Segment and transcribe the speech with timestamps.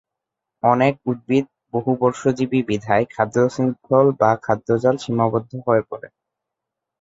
[0.63, 6.07] অনেক উদ্ভিদ বহুবর্ষজীবী বিধায় খাদ্যশৃঙ্খল বা খাদ্যজাল সীমাবদ্ধ হয়ে পড়ে।